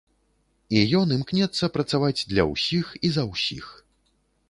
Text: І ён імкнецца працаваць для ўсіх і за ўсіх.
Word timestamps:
І 0.77 0.81
ён 0.99 1.13
імкнецца 1.17 1.71
працаваць 1.77 2.25
для 2.35 2.49
ўсіх 2.55 2.85
і 3.07 3.15
за 3.19 3.31
ўсіх. 3.33 3.73